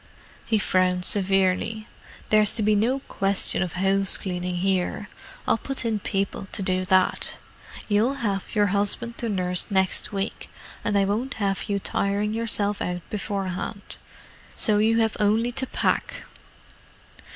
[0.47, 1.87] He frowned severely.
[2.29, 7.37] "There's to be no question of house cleaning here—I'll put in people to do that.
[7.87, 10.49] You'll have your husband to nurse next week,
[10.83, 13.99] and I won't have you tiring yourself out beforehand.
[14.55, 16.23] So you have only to pack."